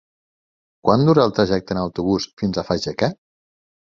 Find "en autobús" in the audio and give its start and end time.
1.77-2.27